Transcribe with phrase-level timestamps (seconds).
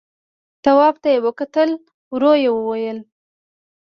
[0.63, 1.69] تواب ته يې وکتل،
[2.13, 2.97] ورو يې وويل: